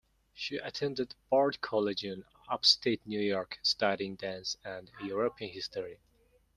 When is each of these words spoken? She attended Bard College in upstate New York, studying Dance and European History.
She 0.33 0.57
attended 0.57 1.13
Bard 1.29 1.61
College 1.61 2.03
in 2.03 2.25
upstate 2.49 3.05
New 3.05 3.19
York, 3.21 3.59
studying 3.61 4.15
Dance 4.15 4.57
and 4.63 4.89
European 5.03 5.51
History. 5.51 5.99